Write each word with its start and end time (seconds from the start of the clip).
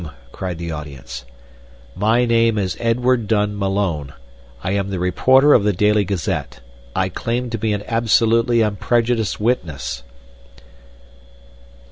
cried 0.31 0.57
the 0.57 0.71
audience. 0.71 1.25
"My 1.95 2.25
name 2.25 2.57
is 2.57 2.75
Edward 2.79 3.27
Dunn 3.27 3.55
Malone. 3.55 4.13
I 4.63 4.71
am 4.71 4.89
the 4.89 4.97
reporter 4.97 5.53
of 5.53 5.63
the 5.63 5.73
Daily 5.73 6.03
Gazette. 6.05 6.59
I 6.95 7.07
claim 7.07 7.51
to 7.51 7.59
be 7.59 7.71
an 7.71 7.83
absolutely 7.87 8.61
unprejudiced 8.61 9.39
witness." 9.39 10.01